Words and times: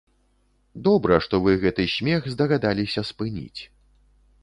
Добра, 0.87 1.19
што 1.27 1.35
вы 1.45 1.55
гэты 1.65 1.87
смех 1.97 2.21
здагадаліся 2.35 3.09
спыніць. 3.15 3.59